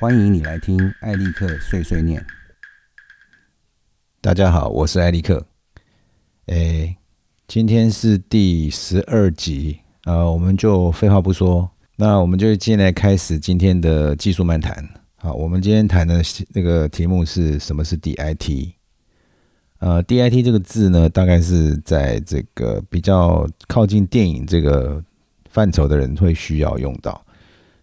[0.00, 2.24] 欢迎你来听艾利克碎碎念。
[4.22, 5.46] 大家好，我是艾利克。
[6.46, 6.96] 诶，
[7.46, 14.88] 今天是第十二集，呃，我们就废话不说，那我们就进来开始今天的技术漫谈。
[15.16, 18.72] 好，我们今天谈的那个题目是什么是 DIT？
[19.80, 25.04] 呃，DIT 这个字呢，大概是在这个比较靠近电影这个
[25.50, 27.22] 范畴的人会需要用到。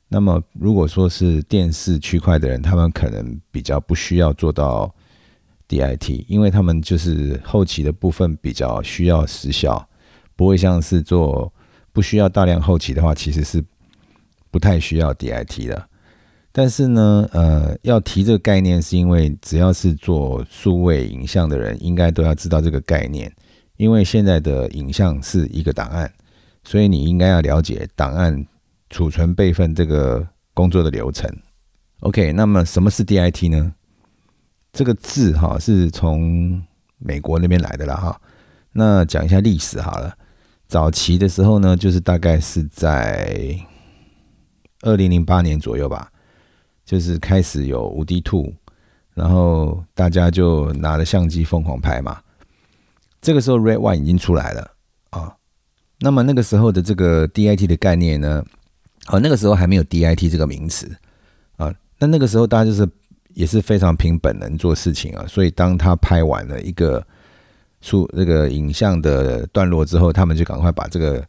[0.10, 4.90] 那么，如果说是电视区块的人，他们可能比较不需要做到
[5.68, 9.86] DIT，因为他们就是后期的部分比较需要时效，
[10.38, 11.52] 不会像是做
[11.92, 13.62] 不需要大量后期的话，其实是
[14.50, 15.90] 不太需要 DIT 的。
[16.54, 23.30] 但是呢，呃，要提这个概念，是因为只要是做数位影像的人，应该都要知道这个概念，
[23.76, 26.10] 因为现在的影像是一个档案，
[26.64, 28.48] 所以你应该要了解档案。
[28.90, 31.30] 储存备份这个工作的流程
[32.00, 33.74] ，OK，那么什么是 DIT 呢？
[34.72, 36.62] 这个字哈是从
[36.98, 38.22] 美国那边来的啦哈。
[38.72, 40.16] 那讲一下历史好了，
[40.68, 43.58] 早期的时候呢，就是大概是在
[44.82, 46.12] 二零零八年左右吧，
[46.86, 48.54] 就是开始有无敌兔，
[49.14, 52.22] 然后大家就拿着相机疯狂拍嘛。
[53.20, 54.72] 这个时候 Red One 已经出来了
[55.10, 55.36] 啊。
[56.00, 58.46] 那么那个时候的这个 DIT 的概念呢？
[59.10, 60.94] 好，那个时候还没有 DIT 这个名词
[61.56, 61.74] 啊。
[61.98, 62.86] 那那个时候大家就是
[63.34, 65.26] 也是非常凭本能做事情啊。
[65.26, 67.02] 所以当他拍完了一个
[67.80, 71.26] 数那个影像的段落之后，他们就赶快把这个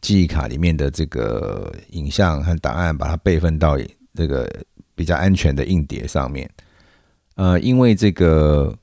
[0.00, 3.78] 记忆卡里面的这个影像和档案把它备份到
[4.12, 4.50] 这个
[4.96, 6.50] 比较安全的硬碟上面。
[7.36, 8.76] 呃，因为这个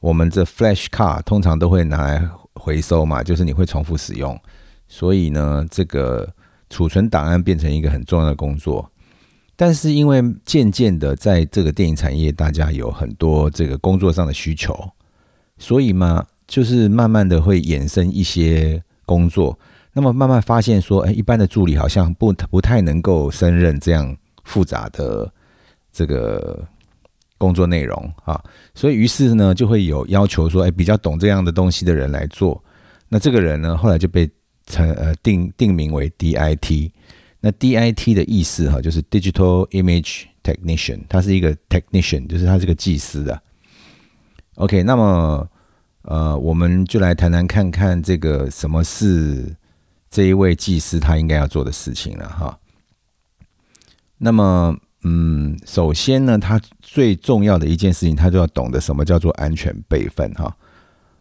[0.00, 4.36] 我们这 Flash 卡通常都会拿来回收嘛，就是你会重复使用，
[4.88, 6.28] 所以呢，这个。
[6.70, 8.90] 储存档案变成一个很重要的工作，
[9.56, 14.76] 但是因为渐渐的在这个电影产业，大家有很多这个工作上的需求，
[15.56, 19.58] 所以嘛，就是慢慢的会衍生一些工作。
[19.92, 25.32] 那么慢慢发现说，哎，一般的助理好像不不太能够胜任这样复杂的
[25.90, 26.62] 这个
[27.38, 28.40] 工作内容啊，
[28.74, 32.62] 所以于是呢，就会有要求说，哎，比较懂这样的东西的人来做。
[33.08, 34.30] 那这个人呢，后来就被。
[34.68, 36.92] 成呃定定名为 DIT，
[37.40, 43.42] 那 DIT 的意思哈，就是 Digital Image Technician，他是一个 Technician，就是他是个技师的。
[44.54, 45.48] OK，那么
[46.02, 49.56] 呃，我们就来谈谈看看这个什么是
[50.10, 52.58] 这一位技师他应该要做的事情了哈。
[54.18, 60.56] 那么嗯，首先呢，他最重要的一件事情，他就要懂得什么叫做安全备份哈，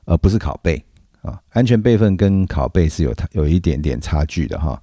[0.06, 0.84] 而不是拷贝。
[1.28, 4.82] 啊，安全备份跟拷贝是有它有一点点差距的哈。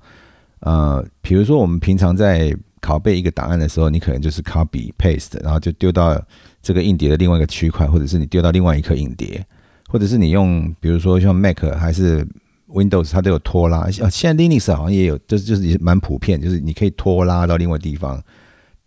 [0.60, 6.20] 呃，比如说我们平常在拷贝一个档案的时候，你可能就是 copy paste，然后就丢到
[6.62, 9.44] 这个硬碟的另外一个区块，或者是你丢到另外一颗硬碟，
[9.88, 12.26] 或者是你用比如说像 Mac 还是
[12.68, 13.90] Windows，它都有拖拉。
[13.90, 18.22] 现在 Linux 好像也有，就是就是也蛮普遍，就是你可以拖拉到另外地方，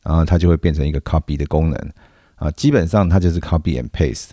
[0.04, 1.92] 然后它就会变成一个 copy 的功能
[2.36, 2.52] 啊。
[2.52, 4.30] 基本上它就是 copy and paste。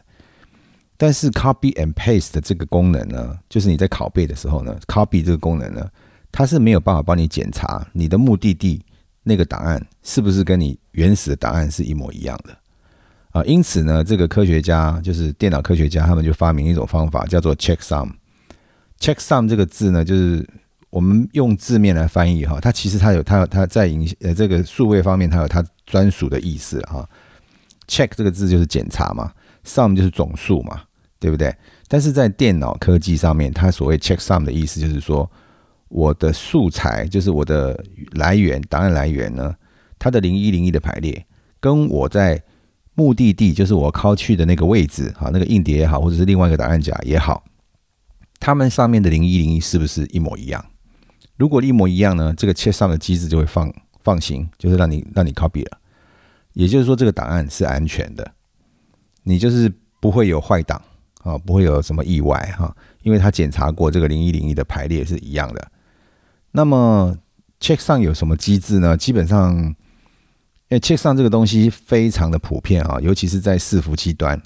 [0.96, 5.88] 但是 copy and paste 的这个功能呢，就是你在拷贝的时候呢，copy 这个功能呢，
[6.30, 8.80] 它是没有办法帮你检查你的目的地
[9.24, 12.56] 那个档案是不是跟你原始的档案是一模一样的
[13.32, 13.42] 啊。
[13.44, 18.10] 因此呢，这个科学家就是电脑科学家，他们就发明一种方法，叫做 checksum。
[19.00, 20.48] checksum 这个字呢，就是
[20.90, 27.08] 我们用字面来翻译哈，它其实它有它它在影呃这个数位方面，它有它专属的意思哈。
[27.88, 29.32] check 这个字就是检查嘛。
[29.64, 30.82] Sum 就是总数嘛，
[31.18, 31.54] 对不对？
[31.88, 35.30] 但是在电脑科技上面，它所谓 check sum 的意思就是说，
[35.88, 37.82] 我的素材就是我的
[38.12, 39.54] 来源档案来源呢，
[39.98, 41.26] 它的零一零一的排列，
[41.60, 42.42] 跟我在
[42.94, 47.44] 目的地就是我靠去的那个位置，哈，那个硬碟也好，或者是另外一个档案夹也好，
[48.40, 50.64] 它们上面的零一零一是不是一模一样？
[51.36, 53.72] 如果一模一样呢，这个 check sum 的机制就会放
[54.02, 55.78] 放心，就是让你让你 copy 了，
[56.52, 58.32] 也就是说这个档案是安全的。
[59.26, 60.80] 你就是不会有坏档
[61.22, 65.72] 啊，不会有什么意外哈，因为他检查过这个零一零一的排列是一样的。
[66.52, 67.16] 那么
[67.58, 68.94] check 上有什么机制呢？
[68.96, 69.74] 基本上，因
[70.68, 74.40] 为 check 上这个东西非常的普遍啊，尤其是在伺服器端，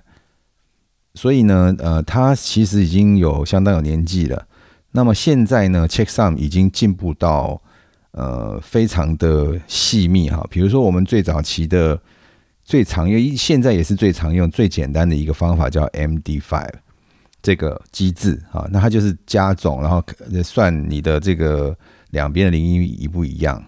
[1.14, 4.46] 所以呢，呃，它其实已经有相当有年纪了。
[4.92, 7.60] 那么现在呢，check 上已经进步到
[8.12, 12.00] 呃非常的细密哈，比如说我们最早期的。
[12.68, 16.68] 最常用，现在也是最常用、最简单的一个方法，叫 MD5
[17.40, 18.68] 这个机制啊。
[18.70, 20.04] 那它就是加总，然后
[20.44, 21.74] 算你的这个
[22.10, 23.64] 两边的零一一不一样。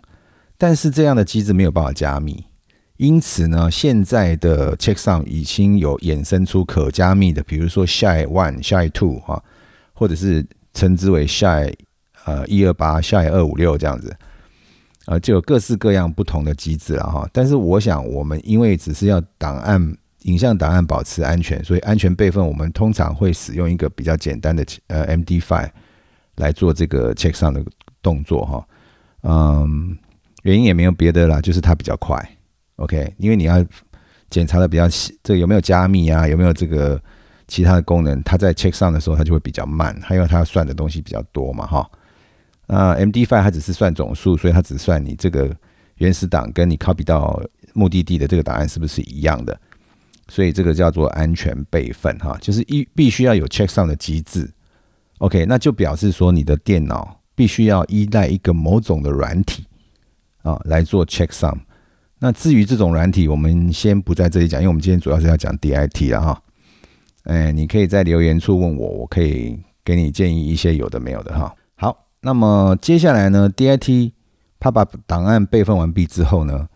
[0.58, 2.44] 但是这样的机制没有办法加密，
[2.98, 9.42] 因此呢，现在的 checksum 已经有衍生出可加密的，比如说 shy one、shy two 哈，
[9.94, 11.72] 或者是称之为 shy
[12.26, 14.14] 呃一二八、shy 二五六这样子，
[15.10, 17.28] 呃，就有各式各样不同的机制了哈。
[17.32, 25.68] 但是我想，我们因为只是要档案影像档案保持安全，所以安全备份我们通常会使用一个比较简单的呃 MD5
[26.36, 27.60] 来做这个 check 上的
[28.00, 28.64] 动作哈。
[29.24, 29.98] 嗯，
[30.44, 32.24] 原因也没有别的啦，就是它比较快。
[32.76, 33.66] OK，因为你要
[34.28, 36.28] 检查的比较细，这有没有加密啊？
[36.28, 37.02] 有没有这个
[37.48, 38.22] 其他的功能？
[38.22, 41.90] 它在 check 上的时候，它就会比较慢，还有它要算的东西比较多嘛，哈。
[42.72, 45.50] 那 MD5 它只是算总数，所以它只算你这个
[45.96, 49.60] 原始档跟你 copy 到目的地的这个档案是不是一样的，
[50.28, 54.48] 所以这个叫做安全备份，哈，就是一必须要有 checksum 的机制。
[55.18, 59.66] OK，那就表示说你的电脑必须要依赖一个某种的软体
[60.42, 61.58] 啊来做 check sum。
[62.20, 66.40] 那至于这种软体，我们先不在这里讲，因为我们今天主要是要讲 DIT 了哈。
[67.24, 71.52] 哎，你可以在留言处问我，我可以给你建议一些有的没有的哈。
[72.22, 74.12] 那么接下来呢，DIT
[74.58, 76.68] 它把档案备份完毕之后呢，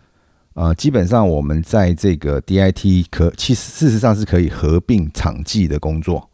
[0.54, 6.30] 呃，基本上我们在这个 DIT 可其实事实上是可以合并场记的工作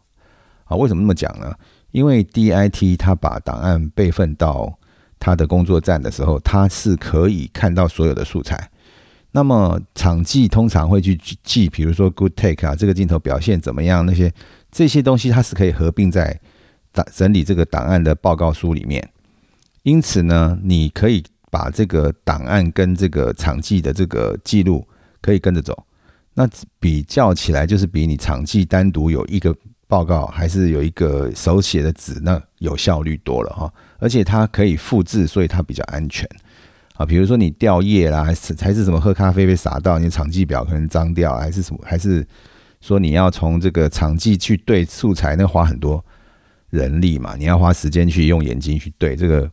[0.64, 0.76] 啊。
[0.76, 1.52] 为什么那么讲呢？
[1.90, 4.72] 因为 DIT 它把档案备份到
[5.18, 8.70] 它的工作站的时候，它是可以看到所有的素材。
[9.32, 14.06] 那么场记通常会去记，比如说 good take 啊，这个镜头表现怎么样？
[14.06, 14.32] 那些
[14.70, 16.40] 这些东西它是可以合并在
[16.92, 19.06] 档整理这个档案的报告书里面。
[19.82, 24.86] 因此呢，你可以把这个档案跟这个场记的这个记录
[25.20, 25.86] 可以跟着走。
[26.34, 26.48] 那
[26.78, 29.54] 比较起来，就是比你场记单独有一个
[29.88, 33.72] 报告，还是有一个手写的纸，那有效率多了哈。
[33.98, 36.28] 而且它可以复制，所以它比较安全。
[36.94, 42.26] 啊，比如说你掉液啦，还是还是什么喝咖啡被洒到，你的场记表可能脏掉，还是什么，还是
[42.80, 46.04] 说你要从这个场记去对素材，那花很多
[46.70, 49.50] 人力嘛，你要花时间去用眼睛去对，这个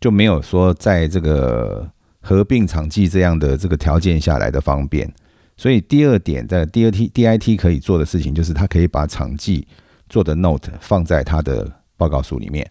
[0.00, 5.12] 就没有说在这个合并场记这样的这个条件下来的方便。
[5.56, 9.66] 所以第二点，在第二 T DIT 可以做的事情，就是它可以把场记
[10.08, 12.68] 做的 note 放在它的报告书里面。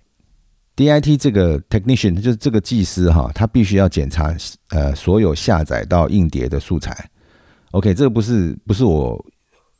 [0.75, 4.35] DIT 这个 technician 就是这个技师哈，他必须要检查
[4.69, 7.09] 呃所有下载到硬碟的素材。
[7.71, 9.23] OK，这个不是不是我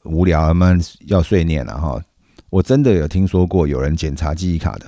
[0.04, 2.02] 无聊慢慢要碎念了哈，
[2.54, 4.86] 我真的有听说过有人检查记忆卡的，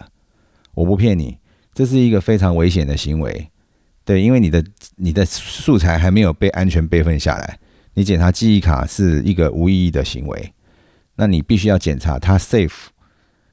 [0.76, 1.36] 我不骗你，
[1.74, 3.50] 这是一个非常危险的行为。
[4.04, 4.64] 对，因为你的
[4.98, 7.58] 你的素材还没有被安全备份下来，
[7.96, 10.54] 你检查记忆卡是一个无意义的行为。
[11.16, 12.90] 那你必须要检查它 safe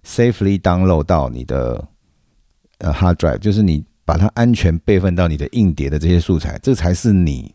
[0.04, 1.88] safely download 到你的。
[2.78, 7.54] 呃，hard drive 就是你把它安全备份到你的硬碟的这些素材，这才是你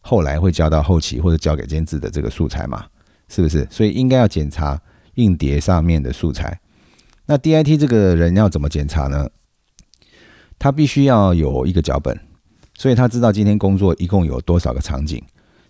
[0.00, 2.84] 后来会交到后期或者交给监制的这个素材嘛，
[3.28, 3.66] 是不是？
[3.70, 4.78] 所以应该要检查
[5.14, 6.60] 硬碟上面的素材。
[7.26, 9.28] 那 DIT 这个人要怎么检查呢？
[10.58, 12.18] 他必须要有一个脚本，
[12.78, 15.22] 所以他知道今天工作一共有多少个场景，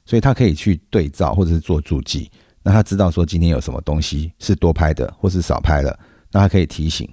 [0.05, 2.31] 所以他可以去对照或者是做注记。
[2.62, 5.99] 那他知道说今天有什么东西是多拍的或是少拍的，
[6.33, 7.09] 那他可以提醒。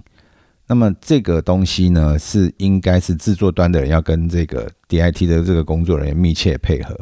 [0.66, 6.98] 那么这个东西呢，是应该是制作端的人要跟这个 DIT 的这个工作人员密切配合，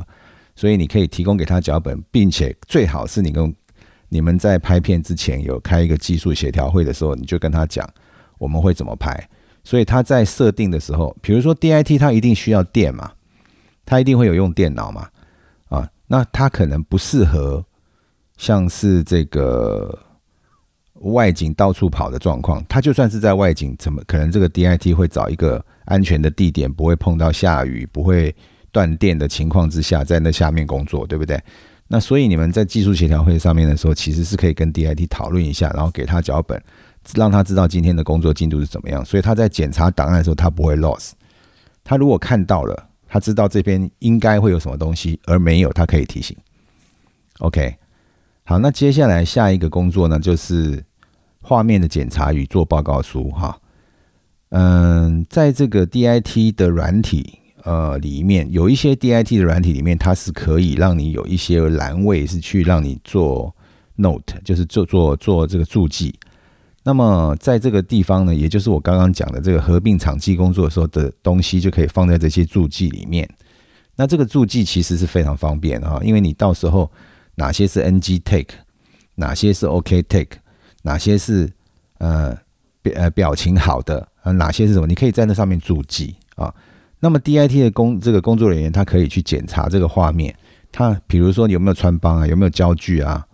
[0.57, 3.55] 所以你可以提供给他脚本，并且最好是你跟
[4.11, 7.89] 你们在拍片之前有开一个技术协调会的时候，你就跟他讲
[8.37, 9.19] 我们会怎么拍。
[9.65, 13.11] 所以他在设定的时候，比如说 DIT 它一定需要电嘛，
[13.87, 15.09] 他一定会有用电脑嘛，
[15.71, 17.65] 啊，那他可能不适合
[18.37, 19.99] 像是这个。
[21.05, 28.37] 外景到处跑的状况，他就算是在外景，怎么可能这个 DIT 会找一个安全的地点，不会碰到下雨、不会
[28.71, 31.43] 断电的情况之下，在那下面工作，对不对？
[31.93, 36.63] 那所以你们在技术协调会上面的时候，其实是可以跟 DIT 讨论一下，然后给他脚本，
[37.15, 39.05] 让他知道今天的工作进度是怎么样。
[39.05, 41.11] 所以他在检查档案的时候，他不会 loss。
[41.83, 46.37] 他如果看到了，他知道这边应该会有什么东西，而没有，他可以提醒。
[47.41, 47.75] OK，
[48.45, 50.85] 好，那接下来下一个工作呢，就是。
[51.43, 53.59] 画面的检查与做报告书，哈，
[54.51, 63.55] 嗯，在这个 DIT 的软体，呃，里面有一些 DIT 的软体里面，它是可以让你有一些栏位是去让你做
[63.97, 66.15] note，就是做做做这个注记。
[66.83, 73.29] 那么在这个地方呢，也就是我刚刚讲的这个合并场记工作的时候的东西，就可以放在这些注记里面。
[73.97, 76.91] 那这个注记其实是非常方便哈，因为你到时候
[77.35, 78.55] 哪些是 NG take，
[79.15, 80.39] 哪些是 OK take。
[80.83, 81.47] 哪些是
[81.99, 82.35] 呃
[82.81, 84.33] 表呃表情好的啊？
[84.33, 84.87] 哪些是什么？
[84.87, 86.55] 你可以在那上面注记啊。
[87.01, 90.35] 那么 DIT 的工这个工作人员他可以去检查这个画面，
[90.71, 93.27] 他比如说有没有穿帮啊，有没有焦距啊，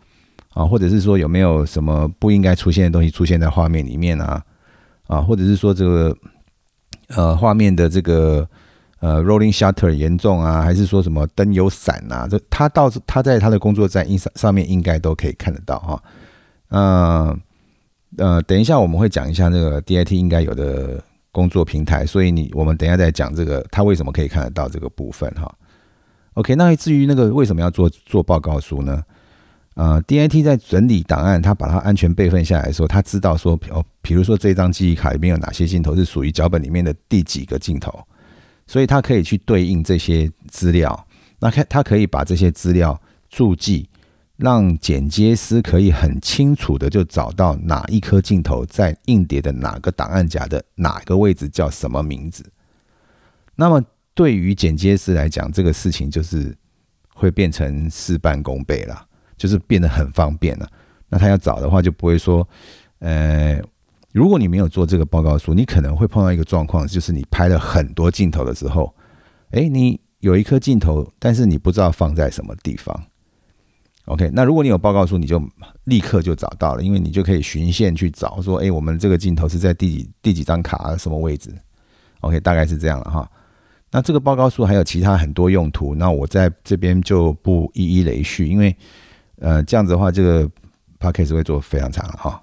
[0.55, 4.43] 啊，或者是说有没有什么不应该出现的东西出现在画面里面啊，
[5.09, 6.17] 啊，或者是说这个
[7.09, 8.49] 呃画面的这个
[9.01, 16.03] 呃 rolling shutter 严重啊，还是说什么灯有闪啊，这他到他在他的工作站应上上面应该都可以看得到哈，
[16.69, 17.41] 嗯
[18.19, 21.03] 呃，等一下我们会讲一下那个 DIT 应该有的
[21.37, 25.55] 工作平台，所以你我们等一下再讲这个他为什么可以看得到这个部分哈。
[26.33, 29.03] OK，那至于那个为什么要做做报告书呢？
[29.75, 37.93] 呃，DIT 在整理档案，他把它安全备份下来的时候，他知道说，哦，比如说这张记忆卡里面有哪些镜头是属于脚本里面的第几个镜头，
[38.67, 41.07] 所以他可以去对应这些资料，
[41.39, 43.87] 那他他可以把这些资料注记，
[44.37, 52.45] 让剪接师可以很清楚的就找到哪一颗镜头在硬碟的哪个档案夹的哪个位置叫什么名字，
[53.55, 53.83] 那么。
[54.17, 56.57] 对于剪接师来讲，这个事情就是
[57.13, 60.67] 会变成事半功倍了，就是变得很方便了。
[61.11, 62.49] 那他要找的话，就不会说，
[63.01, 63.61] 呃，
[64.15, 68.95] 如果你没有做这个报告书，你可能会碰到一个状况，就是你拍了很多镜头的时候，
[69.51, 72.99] 哎，你有一颗镜头，但是你不知道放在什么地方。
[74.07, 75.43] OK，那如果你有报告书，你就
[75.85, 81.51] 立刻就找到了，因为你就可以循线去找，说，哎，我们这个镜头是在第几第几张卡什么位置
[82.21, 83.29] ？OK，大概是这样了哈。
[83.91, 88.77] 那这个报告书还有其他很多用途，那我在这边就不一一累叙，因为
[89.41, 90.47] 呃这样子的话，这个
[90.99, 92.41] p a c k a g e 会做非常长哈。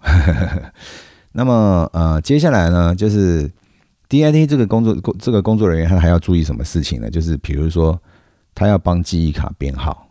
[1.31, 3.49] 那么呃接下来呢，就是
[4.09, 7.09] DIT 这个工作工这个工作人员他还要注意什么事情呢？
[7.09, 7.97] 就是比如说
[8.53, 10.07] 他要帮记忆卡编号，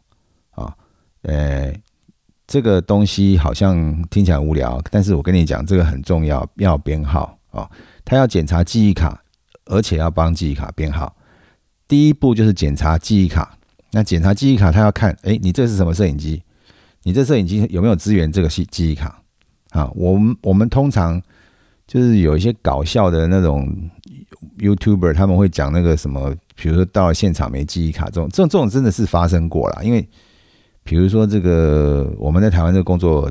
[1.23, 1.73] 呃
[2.47, 7.69] 这个东西好像听起来无聊，但是我跟你讲，这个很重要，要编号啊，
[8.05, 9.23] 他要检查记忆卡，
[9.67, 11.15] 而且要帮记忆卡编号。
[11.89, 13.59] 第一步就是检查记忆卡。
[13.93, 16.43] 那检查记忆卡，他要看，哎，你这是什么摄影机？
[17.03, 19.23] 你这摄影机有没有支援这个记记忆卡？
[19.71, 21.21] 啊，我们我们通常
[21.87, 23.69] 就是有一些搞笑的那种
[24.59, 29.85] YouTuber，他们会讲那个什么，比如说到了现场没记忆卡，这种这种这种真的是发生过了。
[29.85, 30.09] 因为
[30.85, 33.31] 比如说这个我们在台湾这个工作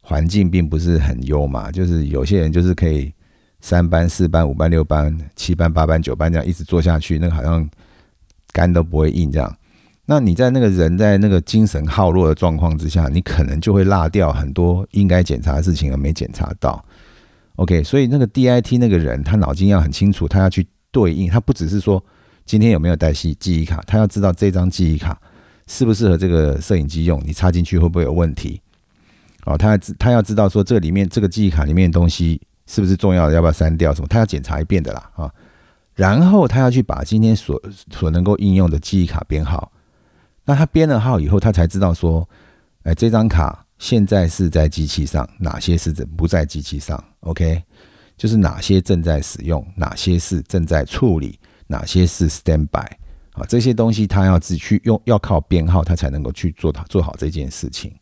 [0.00, 3.12] 环境并不是很优嘛，就是有些人就是可以。
[3.58, 7.68] 三班、四班、五班、六班、七班、八班、九班这样一直做下去，那个好像
[8.52, 9.56] 肝都不会硬这样。
[10.04, 16.84] 那你在那个人在那个精神耗弱的状况之下，你可能就会落掉很多应该检查的事情而没检查到。
[17.56, 22.00] OK，所以那个 DIT 那个人他脑筋要很清楚，他要去对应，他不只是说
[22.44, 25.18] 今天有没有带记记忆卡，他要知道这张记忆卡
[25.66, 28.60] 适不适合这个摄影机用，你插进去会不会有问题？
[29.44, 32.40] 哦，他他要知道说这里面这个记忆卡里面的东西。
[32.68, 33.32] 是不是重要的？
[33.32, 33.94] 要不要删掉？
[33.94, 34.08] 什么？
[34.08, 35.32] 他要检查一遍的啦啊！
[35.94, 39.70] 然后他要去把今天所所能够应用的记忆卡编号。
[40.44, 42.28] 那他编了号以后，他才知道说，
[42.82, 47.62] 哎，这张卡现在是在机器上，哪些是不在机器上？OK，
[48.16, 52.84] 就是哪些正在使用，哪些是正在处理，哪些是 standby
[53.36, 53.46] 啊？
[53.48, 57.92] 这些东西他要自去用，要靠编号，他才能够去做他做好这件事情。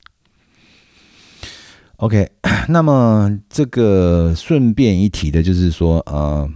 [1.96, 2.28] OK，
[2.68, 6.48] 那么这个顺便一提的就是说，呃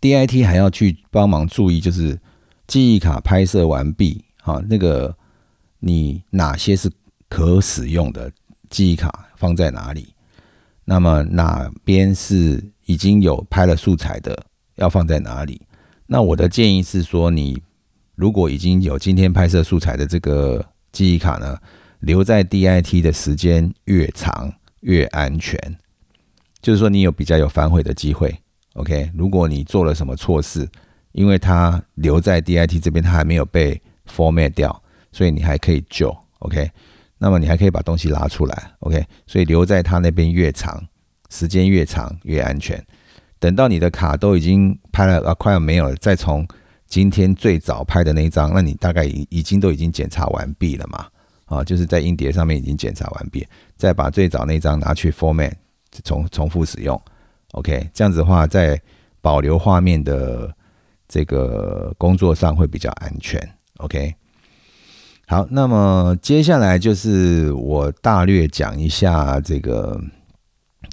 [0.00, 2.18] ，DIT 还要去帮忙注意，就是
[2.66, 5.16] 记忆卡拍摄完毕，啊，那个
[5.80, 6.90] 你哪些是
[7.28, 8.30] 可使用的
[8.70, 10.14] 记忆卡放在哪里？
[10.84, 15.60] 那么哪边是已经有拍了素材的，要放在哪里？
[16.10, 17.62] 那我的建议是说，你
[18.14, 21.56] 如果已经有今天拍摄素材的这个记忆卡呢？
[22.00, 25.58] 留在 DIT 的时间越长越安全，
[26.62, 28.34] 就是说你有比较有反悔的机会。
[28.74, 30.66] OK，如果你做了什么错事，
[31.10, 36.16] 因为它留在 DIT 这边，它还没有被 format 掉，所以你还可以救。
[36.38, 36.70] OK，
[37.18, 38.70] 那么你还可以把东西拉出来。
[38.78, 40.80] OK，所以留在它那边越长，
[41.28, 42.82] 时间越长越安全。
[43.38, 46.46] 等到你的卡都已经拍了啊，快要没有了，再从
[46.86, 51.06] 今天最早拍的那一张，那你大概已已经都已经检查完毕了嘛？
[51.46, 55.52] 啊，就是在硬碟上面已经检查完毕，再把最早那张拿去 format
[56.04, 57.00] 重重复使用
[57.52, 58.80] ，OK，这样子的话，在
[59.20, 60.54] 保留画面的
[61.08, 63.40] 这个工作上会比较安全
[63.78, 64.14] ，OK。
[65.26, 70.00] 好，那么接下来就是我大略讲一下这个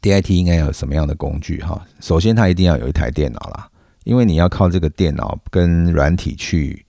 [0.05, 1.83] DIT 应该有什么样的工具哈。
[2.00, 3.67] 首先，它一定要有一台电脑啦，
[4.03, 6.85] 因为你要靠这个电脑跟软体去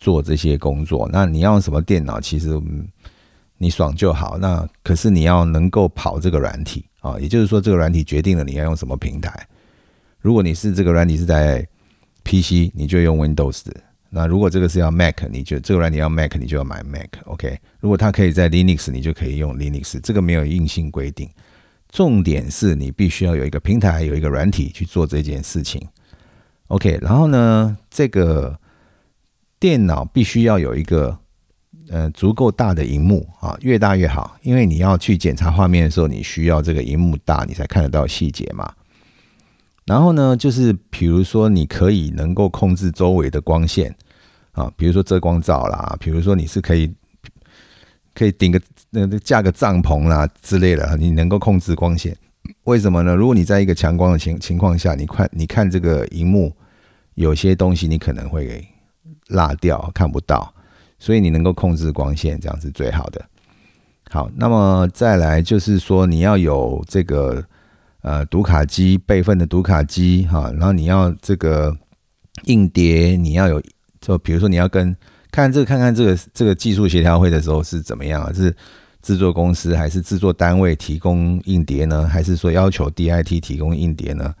[0.00, 1.06] 做这些工作。
[1.12, 2.20] 那你要什么电脑？
[2.20, 2.50] 其实。
[3.56, 9.32] 你爽就好，那可是你要能够跑这个软体啊，也就是说，这个软体决定了你要用什么平台。
[10.18, 11.66] 如果你是这个软体是在
[12.24, 13.62] PC，你就用 Windows；
[14.10, 17.56] 那如果这个是要 Mac，你就这个软体要 Mac，你就要买 Mac，OK。
[17.78, 21.30] 如果它可以在 Linux，你就可以用 Linux，这个没有硬性规定。
[21.94, 25.80] 重点是你必须要有一个平台，有一个软体去做这件事情
[26.66, 26.98] ，OK。
[27.00, 28.58] 然后呢，这个
[29.60, 31.16] 电脑必须要有一个
[31.90, 38.74] 呃足够大的荧幕啊，越大越好，因为你要去检查画面的时候，你需要这个荧幕大，你才看得到细节嘛。
[39.86, 43.94] 然后呢，就是比如说你可以能够控制周围的光线
[44.50, 46.92] 啊，比如说遮光罩啦，比如说你是可以
[48.14, 52.16] 可以顶个那架个帐篷啦之类的，你能够控制光线。
[52.64, 53.14] 为什么呢？
[53.14, 56.54] 如果你在一个强光的情情况下，你看你看这个荧幕，
[57.14, 58.66] 有些东西你可能会
[59.28, 60.54] 落掉看不到，
[60.98, 63.24] 所以你能够控制光线，这样是最好的。
[64.10, 67.44] 好，那么再来就是说你要有这个。
[68.06, 71.74] 呃，读卡机备份的读卡机哈，然后你要这个
[72.42, 73.62] 硬碟，你要有，
[73.98, 74.94] 就比如说你要跟
[75.34, 78.32] 看这个看看这个这个技术协调会的时候是怎么样啊？
[78.32, 78.54] 是
[79.02, 82.06] 制作公司还是制作单位提供硬碟呢？
[82.06, 84.32] 还是说要求 DIT 提供硬碟呢？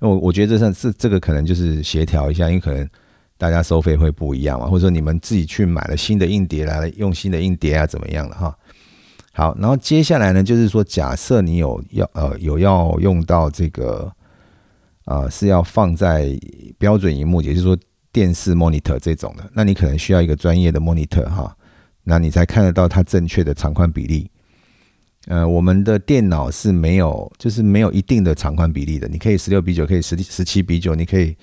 [0.00, 2.86] 我我觉得这算是这个可能就是协调一下，因为可能
[3.38, 8.54] 大家收费会不一样嘛，或者说你们自己去买了新的硬碟来用新的硬碟啊，怎么样的哈？
[9.32, 14.12] 好，然后接下来呢，就是说，假设你有要呃有要用到这个，
[15.06, 16.38] 呃是要放在
[16.76, 17.74] 标准荧幕，也就是说
[18.12, 21.56] 电视 monitor 这种的，那你可能需要一个专业的 monitor 哈，
[22.04, 24.30] 那你才看得到它正确的长宽比例。
[25.26, 31.36] 呃，我们的电脑是没有，就是没有一定的长宽比例的，你可以十六比九，可以十十七比九，你可以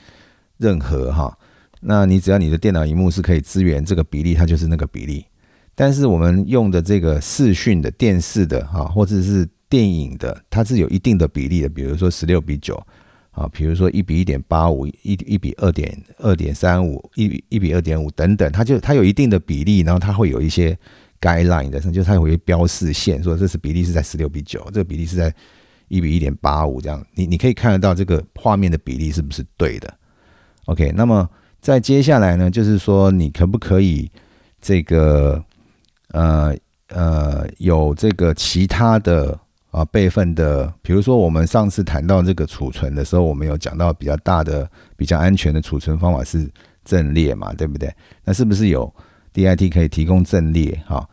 [0.57, 1.35] 任何哈，
[1.79, 5.25] 那你只要你的电脑荧幕是可以支援这个比例，它就是那个比例。
[5.75, 12.85] 但是我们用的这个视讯的电视的哈，或者是电影的，它是有一定的比例的，比如说十六比九
[13.31, 20.77] 啊，比如说一比一点八五，一一比二点二点三五，一一比二点五等等，它就它有一定的比例，然后它会有一些
[21.21, 25.33] guideline 的，就它会标示线，说这是比例是在十六比九，这个比例是在
[25.87, 29.93] 一比一点八五这样，你你可以看得到这个画面的比例是不是对的
[30.65, 31.29] ？OK，那么
[31.61, 34.11] 在接下来呢，就是说你可不可以
[34.61, 35.43] 这个。
[36.11, 36.55] 呃
[36.87, 39.39] 呃，有这个其他的
[39.71, 46.49] 啊备份的，比如说我们上次谈到这个储存的时候，我们有讲到比较大的、比较安全的储存方法是
[46.83, 47.93] 阵列嘛，对不对？
[48.23, 48.91] 那是不是有
[49.33, 50.81] DIT 可以提供阵列？
[50.87, 51.07] 哈，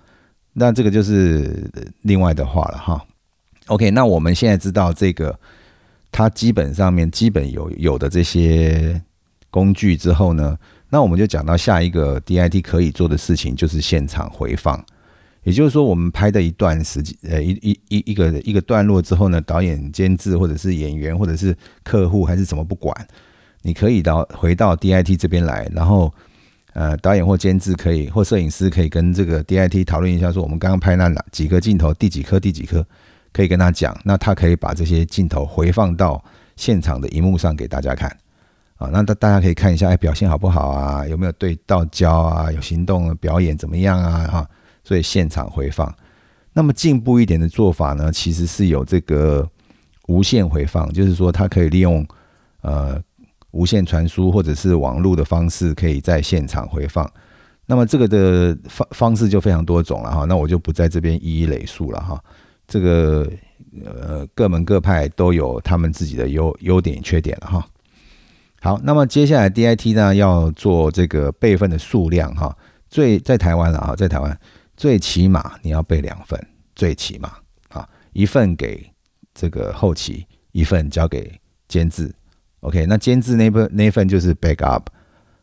[0.52, 1.70] 那这个就是
[2.02, 3.04] 另外的话了哈。
[3.66, 5.38] OK，那我们现在知道这个，
[6.10, 9.02] 它基本上面基本有有的这些
[9.50, 10.56] 工具之后呢？
[10.88, 14.82] 那我们就讲到下一个 DIT 可以做的事情，就是现场回放。
[15.46, 22.92] 也就是说，我们拍的一段时间，呃，一一一一个一个段落之后呢，导演、监制或者是演员或者是客户还是怎么不管，
[23.62, 26.12] 你可以到回到 DIT 这边来，然后
[26.72, 32.84] 呃，导演或监制可以或摄影师可以跟这个 DIT 讨论一下，说我们刚刚拍那哪几个镜头，第几颗第几颗，
[33.32, 36.20] 可以跟他讲，那他可以把这些镜头回放到
[36.56, 38.10] 现场的荧幕上给大家看。
[38.78, 41.06] 啊，那大大家可以看一下，哎，表现好不好啊？
[41.06, 42.50] 有没有对到焦啊？
[42.50, 44.26] 有行动表演怎么样啊？
[44.26, 44.50] 哈，
[44.86, 45.92] 所以现场回放。
[46.52, 49.44] 那么进步一点的做法呢，其实是有这个
[50.06, 52.06] 无线回放，就是说它可以利用
[52.60, 53.02] 呃
[53.50, 57.10] 无线传输或者是网络的方式，可以在现场回放。
[57.66, 62.22] 那么这个的方方式就非常多种了哈，那我就不在这边一一累述了哈。
[62.68, 63.28] 这个
[63.84, 67.66] 呃各门各派都有他们自己的优优点缺点了哈。
[68.60, 72.56] 好，那么接下来 DIT 呢要做这个备份的数量哈，
[72.88, 74.38] 最在台湾了啊，在台湾
[74.76, 76.38] 最起码你要备两份，
[76.74, 77.32] 最起码
[77.68, 78.88] 啊一份给
[79.34, 82.14] 这个后期，一份交给监制
[82.60, 84.82] ，OK，那监制那份那份就是 backup，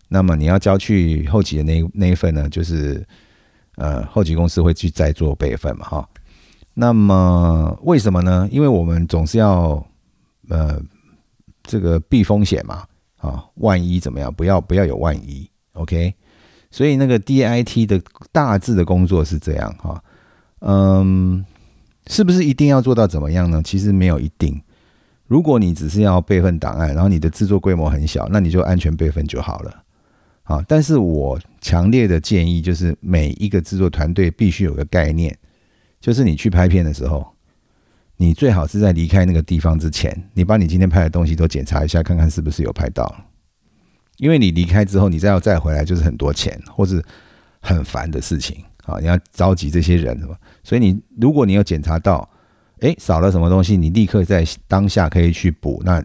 [0.08, 3.06] 那么你要交去后期的那那一份呢，就是
[3.76, 6.10] 呃后期公司会去再做备份嘛哈，
[6.74, 8.48] 那么为什么呢？
[8.52, 9.86] 因为我们总是要
[10.50, 10.82] 呃
[11.63, 12.86] 这个避风险嘛。
[13.24, 14.34] 啊，万一怎么样？
[14.34, 16.13] 不要不要有万一，OK？
[16.74, 20.04] 所以那个 DIT 的大致的工作是这样哈，
[20.62, 21.46] 嗯，
[22.08, 23.62] 是不是一定要做到怎么样呢？
[23.64, 24.60] 其实没有一定。
[25.28, 29.84] 如果你只是要备份档案，然后你的制作规模很小，那你就安全备份就好了。
[30.42, 35.38] 好，但是我强烈的建议就是，每一个制作团队必须有个概念，
[36.02, 37.24] 就是你去拍片的时候。
[38.18, 43.16] 你最好是在离开那个地方之前，你把你今天拍的东西都检查一下，看看是不是有拍到。
[44.17, 47.04] 因为你离开之后，你再要再回来就是很多钱，或是
[47.60, 48.99] 很烦的事情啊！
[48.99, 50.38] 你要召集这些人，是吧？
[50.63, 52.28] 所以你如果你有检查到，
[52.82, 55.82] 哎，少了什么东西，你立刻在当下可以去补。
[55.86, 56.04] 那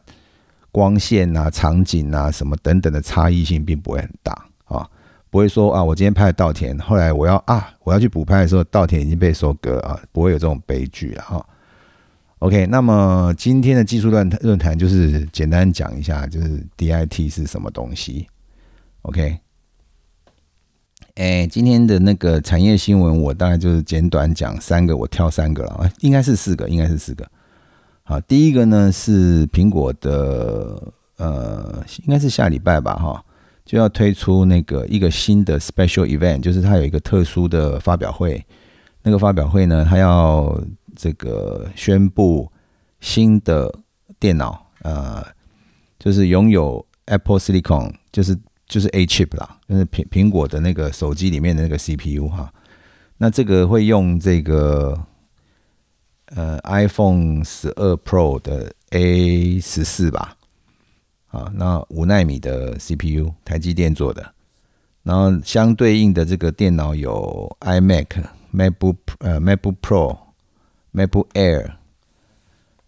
[0.71, 4.33] 光线啊、场景啊什么等等的差异性并不会很大
[4.65, 4.89] 啊。
[5.31, 11.47] 不会说啊，我今天拍了稻田，后来我要啊，我要去补拍的时候，稻田已经被收割啊，不会有这种悲剧了哈。
[12.41, 18.29] OK，那么今天的技术论论坛就是简单讲一下，就是 DIT 是什么东西。
[19.03, 19.41] OK，
[21.17, 27.29] 哎，今天的那个产业新闻，我大概就是简短讲三个，我挑三个了啊，应该是四个，应该是四个。
[28.05, 33.21] 好，第一个呢是苹果的，呃，应该是下礼拜吧，哈，
[33.65, 38.47] 就要推出那个一个新的 special event，就是它有一个特殊的发表会，
[39.03, 40.57] 那个发表会呢，它要。
[40.99, 42.51] 这个宣布
[42.99, 43.73] 新的
[44.19, 45.25] 电脑，呃，
[45.97, 52.53] 就是拥有 Apple Silicon，就是就是 A chip 啦，就是苹苹果的那个手机里面的那个 CPU 哈。
[53.17, 55.01] 那这个会用这个
[56.35, 60.37] 呃 iPhone 十二 Pro 的 A 十四吧，
[61.29, 64.35] 啊，那五纳米的 CPU，台积电做的。
[65.05, 70.19] 然后相对应的这个电脑有 iMac、MacBook 呃 MacBook Pro。
[70.99, 71.73] MacBook Air，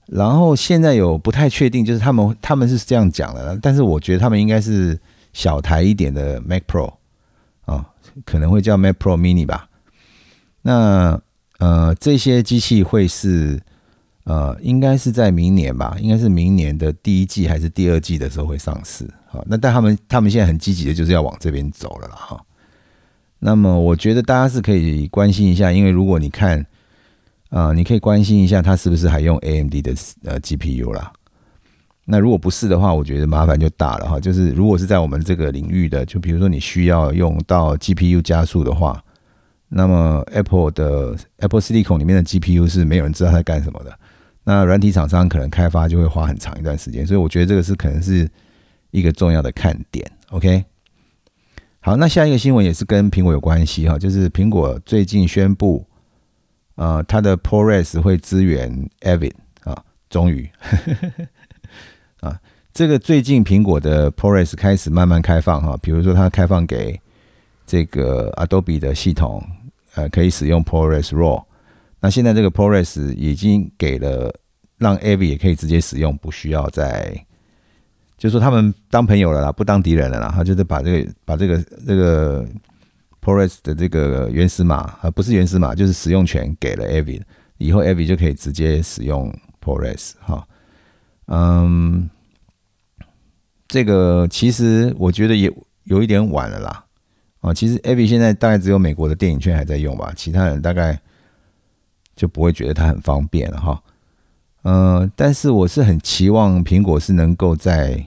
[0.07, 4.99] 然后现在有不太确定，就是他们他们是这样讲的，但是我觉得他们应该是
[5.33, 6.93] 小台一点的 Mac Pro
[7.65, 7.87] 啊，
[8.25, 9.69] 可能会叫 Mac Pro Mini 吧。
[10.63, 11.21] 那
[11.59, 13.61] 呃，这些机器会是
[14.25, 19.09] 呃，应该是在明年吧，应该是明年的第一季还是第二季的时候会上市。
[19.27, 22.41] 好，那但他们他们现在很积极的，就是要往这边走了了哈。
[23.39, 26.67] 那么我觉得大家是可以关心一下，因为如果你看。
[27.51, 29.93] 啊，你可以关心一下它是不是还用 AMD 的
[30.25, 31.13] 呃 GPU 啦？
[32.05, 34.19] 那如果不是的话，我觉得麻烦就大了哈。
[34.19, 39.03] 就是如果是在我们这个领域的，就比如说你需要用到 GPU 加速的话，
[39.69, 43.99] 那么 Apple 的 Apple Silicon 里面的 GPU 是没有人知道它干什么的。
[44.45, 48.29] 那软体厂商可能开发就会花很长一段时间，所以我觉得这个是可能是
[48.93, 50.09] 一个重要的看点。
[50.31, 50.65] OK，
[51.81, 55.85] 好，那下一个新闻也是跟苹果有关系哈，就是苹果最近宣布。
[56.81, 60.49] 呃，它的 p o r e s 会支援 Avid 啊，终于
[62.21, 62.41] 啊，
[62.73, 66.99] 这个最近苹果的 p o r e s 开始慢慢开放哈，比如说它开放给
[67.67, 69.47] 这个 Adobe 的系统，
[69.95, 71.45] 呃，可以使用 p o r e s RAW。
[72.01, 74.35] 那现在这个 p o r e s 已经给了
[74.79, 77.15] 让 Avid 也可以直接使用，不需要再，
[78.17, 82.49] 就说他们当朋友了啦，不当敌人了啦，他就是把这个把这个这个。
[83.21, 87.21] P o r e s 的这个原始码啊，不是原始码，就是使用权给了 Avi，
[87.59, 89.31] 以后 Avi 就可以直接使用
[89.61, 90.47] p o r e s 哈。
[91.27, 92.09] 嗯，
[93.69, 95.53] 这个其实我觉得也
[95.85, 96.87] 有一点晚了啦。
[97.41, 100.99] 啊，其实 Avi 现在大概只有美国的电影圈还在用吧，其他人大概
[102.17, 103.83] 就不会觉得它很方便了哈。
[104.63, 108.07] 嗯，但是我是很期望苹果是能够再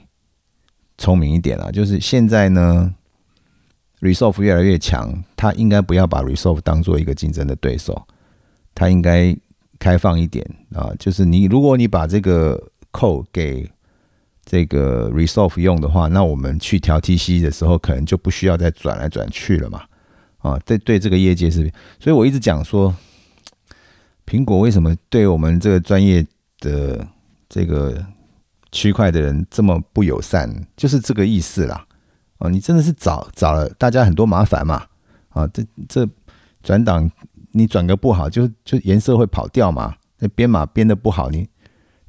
[0.98, 2.92] 聪明一点啦，就是现在呢。
[4.04, 8.06] Resolve 越来越强，它应该不要把 Resolve 当做一个竞争的对手，
[8.74, 9.34] 它应该
[9.78, 10.92] 开放一点啊。
[10.98, 12.62] 就是你，如果你把这个
[12.92, 13.66] code 给
[14.44, 19.82] 这个 Resolve 用的话，那我们去调 TC 的时候，可能就不需要再转来转去了嘛。
[20.38, 22.94] 啊，对对，这个业界是，所以我一直讲说，
[24.26, 26.26] 苹果为什么对我们这个专业
[26.60, 27.08] 的
[27.48, 28.04] 这个
[28.70, 31.86] 区块的人这么不友善，就是这个意思啦。
[32.44, 34.84] 哦，你真的是找找了大家很多麻烦嘛？
[35.30, 36.06] 啊，这这
[36.62, 37.10] 转档
[37.52, 39.94] 你转个不好，就就颜色会跑掉嘛？
[40.18, 41.48] 那编码编的不好，你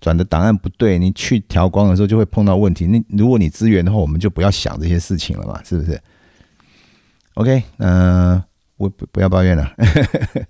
[0.01, 2.85] 转的档案不对，你去调光的时候就会碰到问题。
[2.85, 5.97] 那如果你资源的话，我们就不要想这些事情了嘛，是不是
[7.35, 8.43] ？OK，嗯，
[8.75, 9.71] 我不不要抱怨了。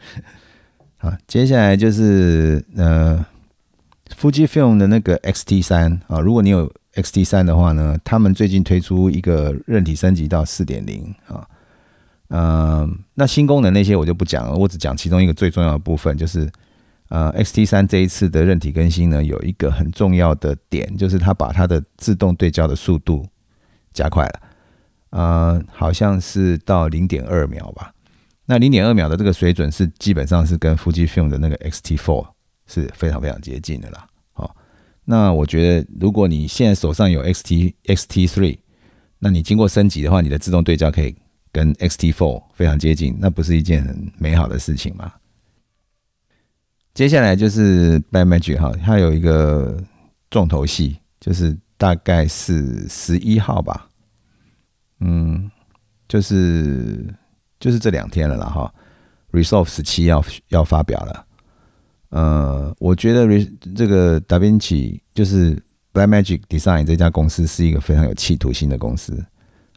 [0.97, 3.23] 好，接下来就是呃
[4.19, 6.73] ，Fujifilm 的那个 XT 三啊，如果你有。
[6.95, 11.47] X T 三的话呢，他们最近推出一个韧体升级到四点零啊，
[12.29, 16.49] 嗯，那新功能那些我就不讲了，我只讲其中一个最重要的部分，就是
[17.09, 23.27] 呃，X T 三这一次的韧体更新呢，有一个很重要的点，就是它把它的自动对焦的速度
[23.91, 24.39] 加快了，
[25.09, 27.93] 呃，好像是到零点二秒吧，
[28.45, 32.25] 那零点二秒的这个水准是基本上是跟 Fujifilm 的那个 X T four
[32.67, 34.07] 是非常非常接近的啦。
[35.05, 38.57] 那我觉得，如果你现在手上有 X T X T three，
[39.19, 41.15] 那你经过升级的话，你的自动对焦可以
[41.51, 45.13] 跟 X T four 非常接近，那不是一件很美好的事情吗？
[46.93, 49.77] 接下来就是 Back Magic 哈，它有一个
[50.29, 53.87] 重头戏，就是大概是十一号吧，
[55.01, 55.51] 嗯，
[56.07, 57.05] 就是
[57.59, 58.73] 就是这两天了啦哈
[59.31, 61.25] ，Resolve 十七要要发表了。
[62.15, 63.27] 呃，我觉得
[63.75, 65.61] 这个达芬奇就是
[65.93, 69.21] Blackmagic Design 这家公司是一个非常有企图心的公司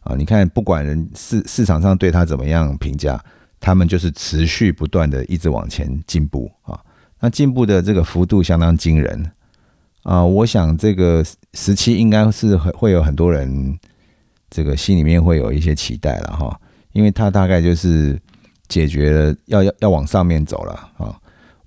[0.03, 3.21] 啊，你看不管人市市场上对他怎么样评价，
[3.59, 6.79] 他们就是持续不断的一直往前进步啊。
[7.19, 9.29] 那进步的这个幅度相当惊人
[10.03, 10.23] 啊！
[10.23, 11.21] 我想这个
[11.53, 13.77] 时期应该是会会有很多人
[14.49, 16.57] 这个心里面会有一些期待了哈，
[16.93, 18.17] 因为他大概就是
[18.69, 21.19] 解决了要要要往上面走了啊。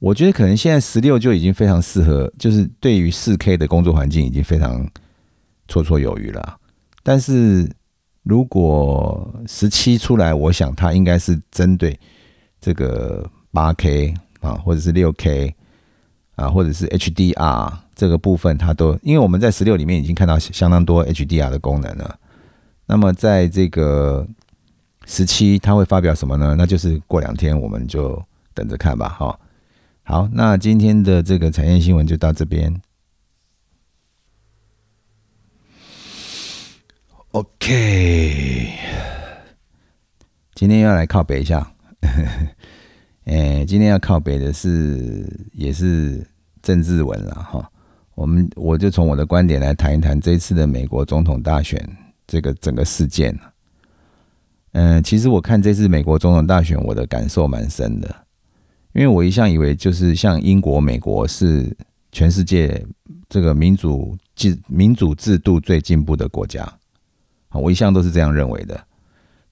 [0.02, 4.84] 我觉得可能现在十六就已经非常适合，就是对于四 K 的工作环境已经非常
[5.68, 6.58] 绰绰有余了。
[7.04, 7.70] 但是
[8.24, 11.96] 如果十七出来，我想它应该是针对
[12.60, 14.12] 这个八 K。
[14.40, 15.54] 啊，或者是六 K
[16.34, 22.18] 啊，或者是 HDR 这个部分，它都因为我们在十六里面已经看到相当多 HDR 的功能了。
[22.86, 24.26] 那么在这个
[25.06, 26.56] 十七，它会发表什么呢？
[26.58, 28.20] 那就是过两天我们就
[28.52, 29.10] 等着看吧。
[29.10, 29.38] 哈，
[30.04, 32.82] 好，那今天的这个产业新闻就到这边。
[37.30, 38.72] OK，
[40.54, 41.72] 今天要来靠北一下。
[43.24, 46.26] 诶，今天要靠北的是也是
[46.60, 47.70] 政治文了哈。
[48.14, 51.80] 我们我就从我的观点来谈一谈这次的美国总统大选
[52.26, 53.38] 这个整个事件。
[54.72, 58.21] 嗯，其实我看这次美国总统大选，我的感受蛮深的，
[58.92, 61.76] 因为我一向以为就是像英国、美国是
[62.10, 62.84] 全世界
[63.28, 66.62] 这个民主制民主制度最进步的国家
[67.48, 68.86] 啊，我一向都是这样认为的。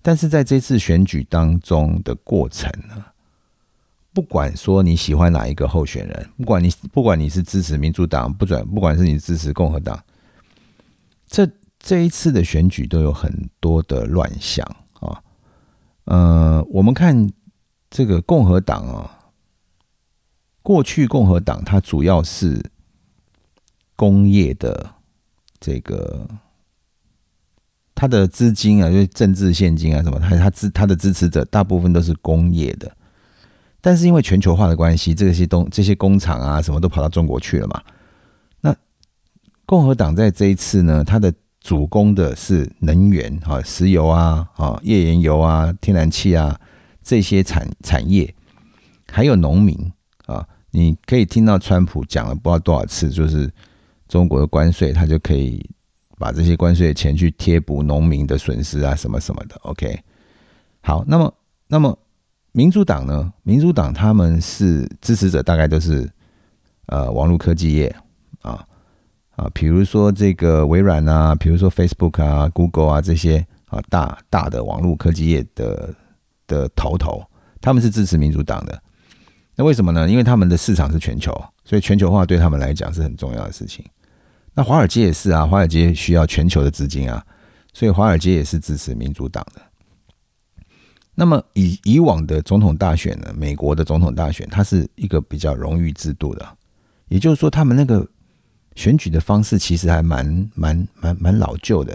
[0.02, 3.04] 但是在这次选举当中的过程呢？
[4.12, 10.02] 不管说你喜欢哪一个候选人，不管你不管你是支持民主党，不转不管是你支持共和党，
[11.28, 11.48] 这
[11.78, 15.22] 这一次的选举都有很多的乱象啊。
[16.06, 17.30] 呃，我们看
[17.88, 19.18] 这个共和党啊，
[20.62, 22.70] 过去共和党它主要是
[23.96, 24.94] 工业的
[25.58, 26.28] 这个
[27.94, 32.90] 它的资金啊，就是政治现金啊什么，它它支它的支持者大部分都是工业的。
[33.82, 37.82] 但是因为全球化的关系，这些东这些工厂啊，什么都跑到中国去了嘛。
[38.60, 38.74] 那
[39.64, 46.60] 共和党在这一次呢，它的主攻的是能源啊，石油啊，啊，页岩油啊，天然气啊
[47.02, 48.34] 这些产产业，
[49.10, 49.92] 还有农民。
[50.70, 53.50] 你可以听到川普讲了不知道多少次，就是
[54.08, 55.64] 中国的关税，他就可以
[56.18, 59.56] 把这些关税的钱去贴补农民的损失啊，什么什么的。
[59.62, 59.98] OK，
[60.80, 61.34] 好，那么
[61.68, 61.98] 那么。
[62.52, 63.32] 民主党呢？
[63.44, 66.10] 民主党他们是支持者，大概都是
[66.86, 67.94] 呃网络科技业
[68.42, 68.66] 啊
[69.36, 75.94] 啊，比如说这个微软啊，比如说 Facebook 啊、Google 啊这些啊大大的网络科技业的
[76.48, 77.22] 的头头，
[77.60, 78.82] 他们是支持民主党的。
[79.60, 80.08] 那为什么呢？
[80.08, 81.30] 因为他们的市场是全球，
[81.66, 83.84] 所以全球化对他们来讲是很重要的事情。
[84.54, 87.22] 那华尔街也是啊，华尔街需要全球的资金啊，
[87.74, 89.60] 所以华尔街也是支持民主党的。
[91.14, 96.56] 那么以以往的总统大选呢，美国的总统大选，它是一个比较荣誉制度的，
[97.08, 98.08] 也就是说，他们那个
[98.76, 101.92] 选举的方式其实还蛮蛮蛮蛮老旧的，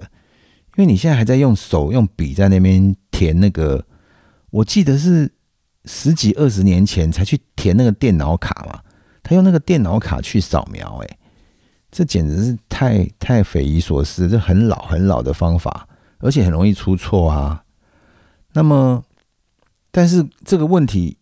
[0.78, 3.84] 因为你现在还在用手用笔在那边填那个，
[4.52, 5.32] 我记得是
[5.86, 8.80] 十几二十年前才去填那个电脑卡嘛，
[9.24, 11.18] 他用那个电脑卡去扫描，哎，
[11.92, 15.88] 这简直是太太匪夷所思，这很老很老的方法，
[16.20, 17.64] 而且很容易出错啊，
[18.54, 19.04] 那么。
[19.98, 21.16] 但是这个问题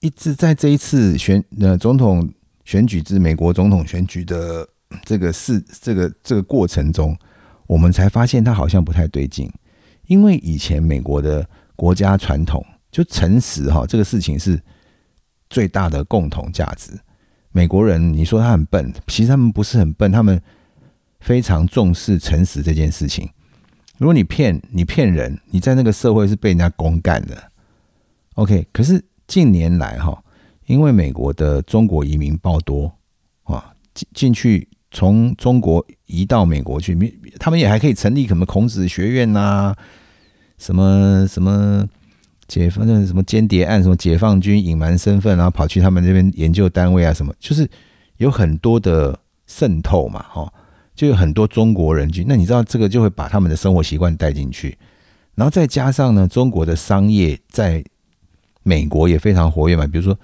[0.00, 2.28] 一直在这一次选呃总统
[2.64, 4.68] 选举之美国总统选举的
[5.04, 7.16] 这个事这个这个过程中，
[7.68, 9.48] 我们才发现它好像不太对劲。
[10.08, 14.60] 因为以前美国的国家传统就诚实哈，这个事情是
[15.50, 16.92] 最大的共同价值。
[17.52, 20.40] 美国人你说他很笨，其实他们不是很笨，他们
[21.20, 23.28] 非常重视诚实这件事情。
[23.98, 27.50] 如果你骗你骗人，你在那个社会是被人家公干的。
[28.34, 30.22] OK，可是近年来哈，
[30.66, 32.94] 因为美国的中国移民爆多
[33.44, 36.94] 啊，进进去从中国移到美国去，
[37.38, 39.74] 他们也还可以成立什么孔子学院呐，
[40.58, 41.88] 什么什么
[42.48, 47.68] 解放的什么间谍案，什么解放军隐瞒身份，然后跑去他们那边研究单位啊，什么就是
[48.18, 50.52] 有很多的渗透嘛，哈，
[50.94, 54.78] 就有很多中国人去，那你知道这个就会把他们的生活习惯带进去，
[55.34, 57.84] 然后再加上呢，中国的商业在
[58.62, 60.18] 美国也非常活跃嘛，比如说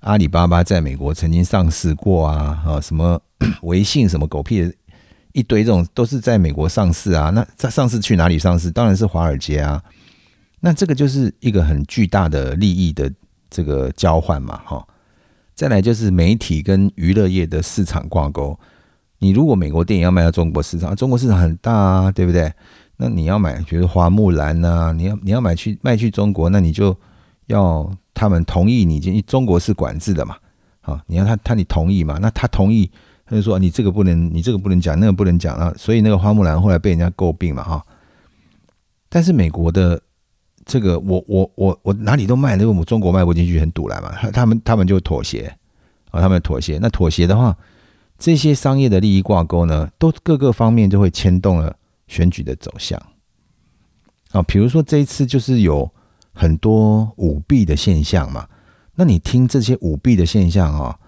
[0.00, 3.20] 阿里巴巴在美国曾经上市过啊，啊什么
[3.62, 4.72] 微信什么狗屁的
[5.32, 7.30] 一堆这种都是在美国上市啊。
[7.30, 8.70] 那在上市去哪里上市？
[8.70, 9.82] 当然是华尔街啊。
[10.60, 13.10] 那这个就是一个很巨大的利益的
[13.48, 14.86] 这个交换嘛，哈。
[15.54, 18.58] 再来就是媒体跟娱乐业的市场挂钩。
[19.18, 22.50] 你如果美国电影要卖到中国市场，中国市场很大啊，对不对？
[22.96, 26.96] 那你要买，比如花木兰呐，你要你要买去卖去中国，那你就
[27.46, 30.36] 要他们同意你进，中国是管制的嘛，
[30.80, 32.18] 好，你要他他你同意嘛？
[32.22, 32.90] 那他同意，
[33.26, 35.72] 他就说你这个不能，你这个不能讲，那个不能讲啊。
[35.76, 37.84] 所以那个花木兰后来被人家诟病嘛，哈。
[39.10, 40.00] 但是美国的
[40.70, 45.52] 这个，我我我我哪里都卖，因为我们中国卖不进去，很堵来嘛，他们他们就妥协
[46.12, 46.78] 啊，他们妥协。
[46.80, 47.56] 那妥协的话，
[48.16, 51.76] 这些商业的利益挂钩呢，都各个方面就会牵动了。
[52.10, 53.00] 选举的走向
[54.32, 55.88] 啊，比如说这一次就是有
[56.32, 58.48] 很多舞弊的现象嘛，
[58.96, 60.98] 那你听这些舞弊的现象啊，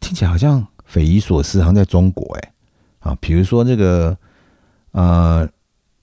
[0.00, 2.52] 听起来好像匪夷所思，好像在中国哎
[2.98, 4.18] 啊，比如说这个
[4.90, 5.48] 呃，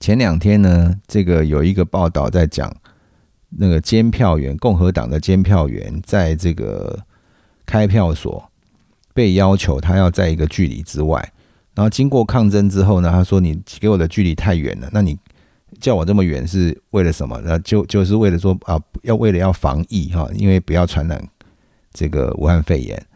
[0.00, 2.74] 前两天呢，这个有一个报道在讲
[3.58, 6.98] 那个监票员，共和党的监票员在这个
[7.66, 8.50] 开票所
[9.14, 11.32] 被要求他要在一个距离之外。
[11.74, 15.18] 然后经过抗争之后呢，他说：“你给我的距离太远了，那你
[15.80, 17.40] 叫我这么远是为了什么？
[17.44, 21.26] 那就就是为了说啊，要为了要防疫哈，因为不要传染
[21.94, 23.06] 这个武汉肺炎。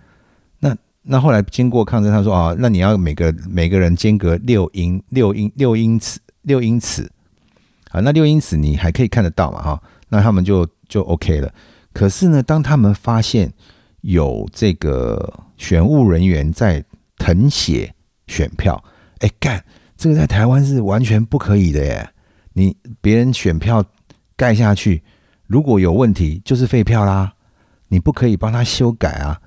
[0.60, 7.02] 那那后来经过抗争，他说啊，那你要每个每个人间隔六英六英六英尺六英尺
[7.90, 9.82] 啊，那六英尺你还可以看得到嘛哈？
[10.08, 11.52] 那他们就就 OK 了。
[11.92, 13.52] 可是呢，当他们发现
[14.02, 16.84] 有这个选务人员在
[17.18, 17.92] 誊写。
[18.28, 18.82] 选票，
[19.20, 19.64] 哎干，
[19.96, 22.10] 这个在台湾是完全不可以的耶！
[22.54, 23.84] 你别人选票
[24.34, 25.00] 盖下去，
[25.46, 27.32] 如果有问题就是废票啦，
[27.86, 29.40] 你不可以帮他修改啊。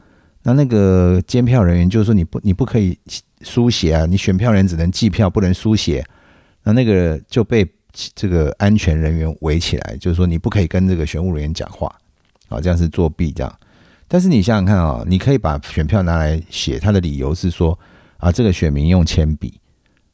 [0.43, 2.97] 那那个监票人员就是说你不你不可以
[3.41, 6.01] 书写啊，你选票人只能计票不能书写。
[6.63, 7.69] 那那个就被
[8.15, 11.93] 这个安全人员围起来，就是说你不可以跟这个选务人员讲话
[12.47, 13.59] 啊，这样是作弊这样。
[14.07, 17.77] 但是你想想看啊，你可以把选票拿来写，他的理由是说。
[18.19, 19.61] 啊，这个选民用铅笔，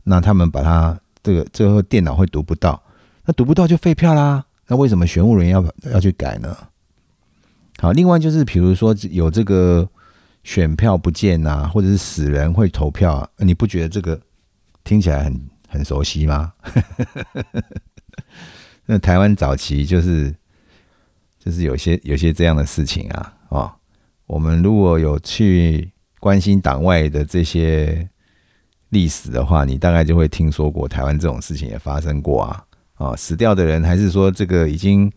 [0.03, 2.79] 那他们把它这个最后电脑会读不到，
[3.25, 4.45] 那读不到就废票啦。
[4.67, 6.55] 那为什么选务人员要要去改呢？
[7.79, 9.89] 好，另外就是比如说有这个
[10.43, 14.21] 选票不见啊，或者是死人会投票啊，你不觉得这个
[14.83, 16.53] 听起来很很熟悉吗？
[18.85, 20.35] 那台湾早期就是
[21.39, 23.71] 就是有些有些这样的事情啊，哦，
[24.25, 25.91] 我们如果有去。
[26.17, 28.09] 关心党外的这些
[28.89, 33.15] 历史的话，你大概就会听说过台湾这种事情也发生过啊啊！
[33.15, 35.11] 死掉的人，还是说这个已经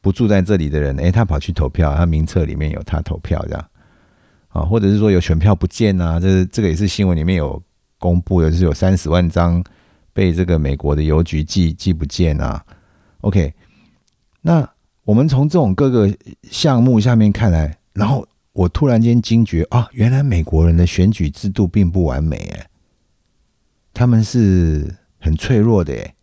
[0.00, 3.68] 不住在这里的人，诶，他跑去投票，他名册里面有他投票这样
[4.50, 7.60] 啊，或者是说有选票不见啊，这这个也是新闻里面有
[7.98, 9.62] 公布的，就是有三十万张
[10.12, 12.64] 被这个美国的邮局寄寄不见啊。
[13.20, 13.52] OK，
[14.40, 14.68] 那
[15.04, 16.12] 我们从这种各个
[16.50, 18.26] 项目下面看来，然后。
[18.54, 22.66] 我突然间惊觉啊，原来美国人的选举制度并不完美哎，
[23.94, 26.14] 他们是很脆弱的哎，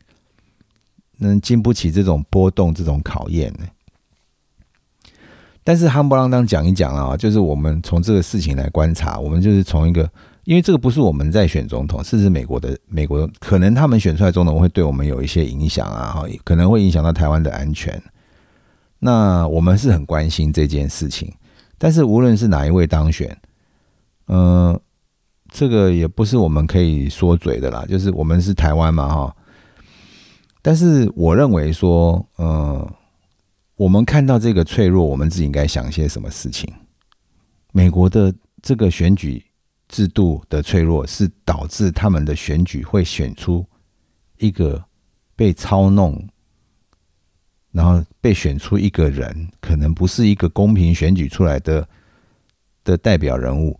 [1.20, 3.54] 能经不起这种波动、这种考验。
[5.64, 10.12] 但是夯不啷当讲一讲啊，就是我们从这个事情来观察，我们就是从一个，
[10.46, 18.02] 因为这个不是我们在选总统，是是美国的美国，可能他们选出来总统会对我们有一些影响啊，哈，可能会影响到台湾的安全。
[19.00, 21.32] 那我们是很关心这件事情。
[21.78, 23.38] 但是无论是哪一位当选，
[24.28, 24.80] 嗯，
[25.50, 27.84] 这个也不是我们可以说嘴的啦。
[27.88, 29.36] 就是我们是台湾嘛，哈。
[30.62, 32.88] 但是我认为说，嗯，
[33.76, 36.72] 我们看到这个脆弱，我们自己应该想些什么事情。
[37.72, 39.44] 美国的这个选举
[39.88, 43.66] 制度的脆弱，是导致他们的选举会选出
[44.38, 44.84] 一个
[45.36, 46.28] 被操弄。
[47.72, 51.86] 然后被选出一个人，可能不是一个公平选举出来的
[52.86, 53.78] 的代表人物。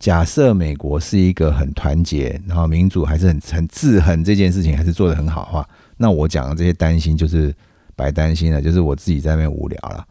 [0.00, 7.54] 假设美国是一个很团结，然后民主还是很很制衡这件事情还是做得很好的话，那我讲的这些担心就是
[7.94, 10.04] 白担心了，就是我自己在那边无聊了。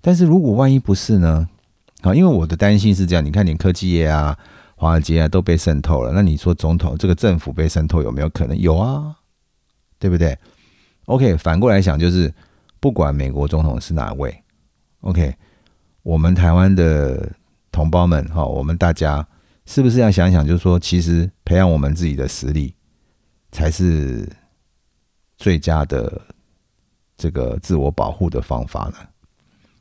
[0.00, 1.48] 但是如果万一不是呢？
[2.02, 4.36] 啊，因为我的担心是这样，你看，连科技业啊、
[4.76, 8.58] 华尔街啊都被渗透了，那你说总统这个政府被渗透有没有可能？
[8.58, 9.16] 有啊，
[9.98, 10.38] 对不对
[11.06, 12.32] ？OK，反过来想就是。
[12.80, 14.44] 不管美国总统是哪位
[15.00, 15.34] ，OK，
[16.02, 17.32] 我们台湾的
[17.72, 19.26] 同胞们哈，我们大家
[19.64, 22.74] 是不是要想想，就是说，其实培养我们自己的实力，
[23.52, 24.30] 才是
[25.38, 26.20] 最佳的
[27.16, 28.96] 这个自我保护的方法呢？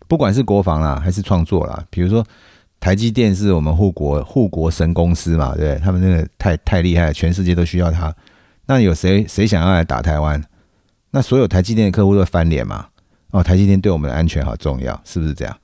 [0.07, 2.25] 不管是国防啦，还是创作啦，比如说
[2.83, 8.13] 台积电是我们护国护国神公司嘛，对他们那个太太厉害，全世界都需要它。
[8.65, 10.43] 那有谁谁想要来打台湾？
[11.11, 12.87] 那所有台积电的客户都翻脸嘛？
[13.31, 15.57] 哦，台积电对我们的安全好重要，是不是这样？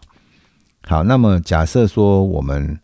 [0.88, 2.80] 好，那么假设说我们，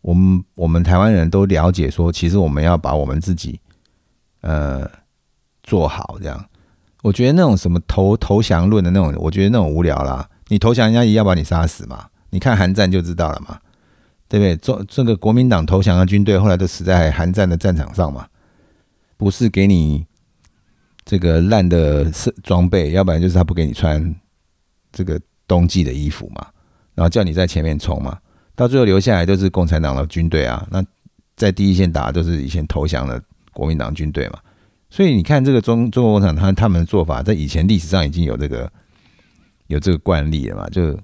[0.00, 3.60] 我们我们台湾人都了解说，其实我们要把我们自己，
[4.40, 4.84] 呃，
[5.62, 6.44] 做好这样。
[7.02, 10.28] 我觉得那种什么投投降论的那种，我觉得那种无聊啦。
[10.48, 12.06] 你投降，人家也要把你杀死嘛？
[12.34, 13.56] 你看韩战就知道了嘛，
[14.28, 14.56] 对不对？
[14.56, 18.26] 这这个国民党投降的军队后来都死在韩战的战场上嘛，
[19.16, 20.04] 不是给你
[21.04, 24.12] 这个烂的设装备，要不然就是他不给你穿
[24.90, 26.44] 这个冬季的衣服嘛，
[26.96, 28.18] 然后叫你在前面冲嘛，
[28.56, 30.66] 到最后留下来都是共产党的军队啊。
[30.72, 30.84] 那
[31.36, 33.22] 在第一线打都是以前投降的
[33.52, 34.40] 国民党军队嘛，
[34.90, 38.68] 所以你看这个中中国共产党他他们的做法，在以前历史上已经有这个。
[39.68, 40.68] 有这个惯例了嘛？
[40.68, 40.94] 就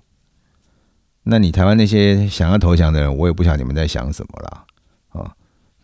[1.30, 4.64] 那你台湾那些想要投降的人，我也不晓得你们在想什么啦。
[5.10, 5.32] 啊，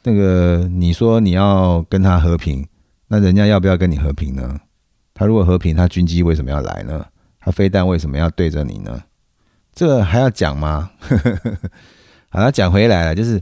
[0.02, 2.66] 那个你说你要跟他和平，
[3.06, 4.58] 那人家要不要跟你和平呢？
[5.14, 7.06] 他如果和平，他军机为什么要来呢？
[7.38, 9.00] 他飞弹为什么要对着你呢？
[9.72, 10.90] 这还要讲吗？
[12.28, 13.40] 好，了讲回来了，就是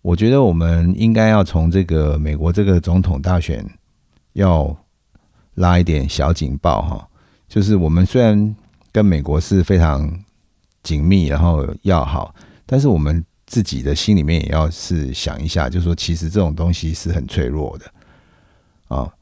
[0.00, 3.62] 我觉得我们应该要从这个美国这个总统大选
[4.32, 4.74] 要
[5.56, 7.06] 拉一点小警报哈。
[7.46, 8.56] 就是我们虽然
[8.90, 10.10] 跟美国是非常
[10.88, 12.34] 紧密，然后要好，
[12.64, 17.84] 但是我们自己的心里面也要是想一下，就是说，其实这种东西是很脆弱的
[18.96, 19.12] 啊。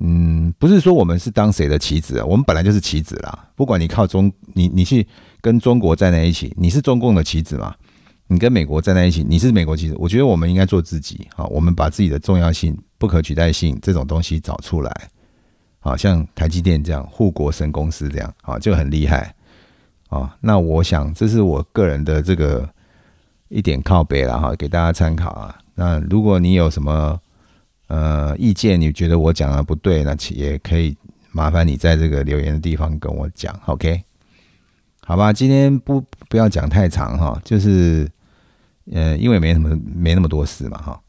[0.00, 3.48] 嗯，不是说我们是当谁的棋子，我们本来就是棋子啦。
[3.54, 5.06] 不管你靠中，你你去
[5.40, 7.74] 跟中国站在一起，你是中共的棋子嘛？
[8.26, 9.94] 你跟美国站在一起，你是美国棋子。
[9.98, 14.92] 我觉得我们应该做自己啊，我们把自己的重要性、不可取代性这种东西找出来。
[15.78, 19.34] 好像台积电这样护国神公司这样，啊，就很厉害，
[20.20, 22.68] 啊，那我想这是我个人的这个
[23.48, 25.58] 一点靠背了哈，给大家参考啊。
[25.74, 27.20] 那如果你有什么
[27.88, 30.96] 呃意见，你觉得我讲的不对，那也可以
[31.32, 34.02] 麻烦你在这个留言的地方跟我讲，OK？
[35.06, 38.08] 好吧，今天不不要讲太长哈，就是
[38.92, 41.00] 呃，因为没什么没那么多事嘛哈。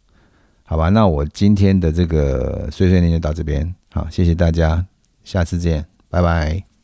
[0.66, 3.74] 好吧，那我今天的这个碎碎念就到这边。
[3.94, 4.84] 好，谢谢大家，
[5.24, 6.75] 下次见，拜拜。